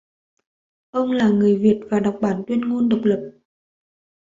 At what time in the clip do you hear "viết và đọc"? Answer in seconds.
1.57-2.17